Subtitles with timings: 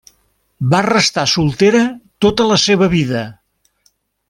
[0.71, 1.83] Va restar soltera
[2.27, 3.23] tota la seva vida.